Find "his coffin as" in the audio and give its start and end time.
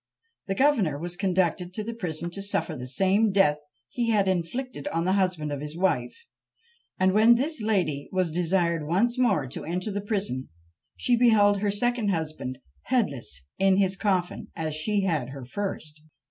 13.77-14.73